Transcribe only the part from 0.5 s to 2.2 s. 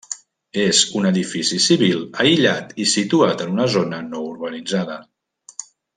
És un edifici civil